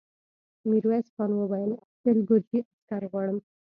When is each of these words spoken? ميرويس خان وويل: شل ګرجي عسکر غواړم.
ميرويس 0.69 1.07
خان 1.15 1.31
وويل: 1.35 1.71
شل 1.99 2.17
ګرجي 2.29 2.59
عسکر 2.67 3.01
غواړم. 3.11 3.37